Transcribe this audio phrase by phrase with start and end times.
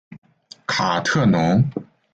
[0.65, 1.63] 卡特农。